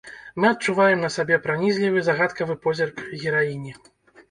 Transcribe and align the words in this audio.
Мы 0.39 0.45
адчуваем 0.53 1.03
на 1.05 1.11
сабе 1.17 1.37
пранізлівы, 1.45 2.03
загадкавы 2.09 2.59
позірк 2.65 3.07
гераіні. 3.21 3.79